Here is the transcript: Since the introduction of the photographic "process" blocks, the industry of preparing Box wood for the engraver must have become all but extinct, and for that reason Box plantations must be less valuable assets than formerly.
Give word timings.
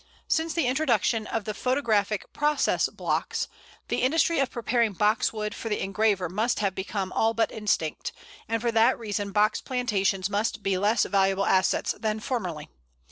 Since 0.27 0.55
the 0.55 0.65
introduction 0.65 1.27
of 1.27 1.43
the 1.45 1.53
photographic 1.53 2.33
"process" 2.33 2.89
blocks, 2.89 3.47
the 3.87 4.01
industry 4.01 4.39
of 4.39 4.49
preparing 4.49 4.93
Box 4.93 5.31
wood 5.31 5.53
for 5.53 5.69
the 5.69 5.79
engraver 5.79 6.27
must 6.27 6.57
have 6.57 6.73
become 6.73 7.11
all 7.13 7.35
but 7.35 7.51
extinct, 7.51 8.11
and 8.49 8.63
for 8.63 8.71
that 8.71 8.97
reason 8.97 9.31
Box 9.31 9.61
plantations 9.61 10.27
must 10.27 10.63
be 10.63 10.75
less 10.75 11.05
valuable 11.05 11.45
assets 11.45 11.93
than 11.99 12.19
formerly. 12.19 12.67